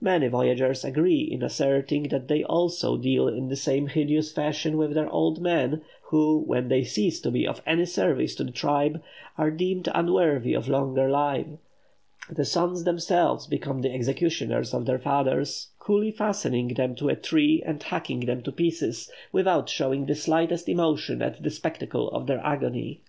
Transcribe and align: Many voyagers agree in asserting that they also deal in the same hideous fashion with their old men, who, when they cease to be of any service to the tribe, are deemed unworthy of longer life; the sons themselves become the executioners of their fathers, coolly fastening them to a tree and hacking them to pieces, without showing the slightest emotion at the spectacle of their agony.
Many 0.00 0.28
voyagers 0.28 0.84
agree 0.84 1.22
in 1.22 1.42
asserting 1.42 2.04
that 2.04 2.28
they 2.28 2.44
also 2.44 2.96
deal 2.96 3.26
in 3.26 3.48
the 3.48 3.56
same 3.56 3.88
hideous 3.88 4.30
fashion 4.30 4.76
with 4.76 4.94
their 4.94 5.10
old 5.12 5.40
men, 5.40 5.82
who, 6.02 6.38
when 6.38 6.68
they 6.68 6.84
cease 6.84 7.18
to 7.22 7.32
be 7.32 7.48
of 7.48 7.60
any 7.66 7.84
service 7.84 8.36
to 8.36 8.44
the 8.44 8.52
tribe, 8.52 9.02
are 9.36 9.50
deemed 9.50 9.88
unworthy 9.92 10.54
of 10.54 10.68
longer 10.68 11.10
life; 11.10 11.48
the 12.30 12.44
sons 12.44 12.84
themselves 12.84 13.48
become 13.48 13.80
the 13.82 13.92
executioners 13.92 14.72
of 14.72 14.86
their 14.86 15.00
fathers, 15.00 15.70
coolly 15.80 16.12
fastening 16.12 16.68
them 16.74 16.94
to 16.94 17.08
a 17.08 17.16
tree 17.16 17.60
and 17.66 17.82
hacking 17.82 18.20
them 18.20 18.40
to 18.44 18.52
pieces, 18.52 19.10
without 19.32 19.68
showing 19.68 20.06
the 20.06 20.14
slightest 20.14 20.68
emotion 20.68 21.20
at 21.20 21.42
the 21.42 21.50
spectacle 21.50 22.08
of 22.12 22.28
their 22.28 22.38
agony. 22.46 23.00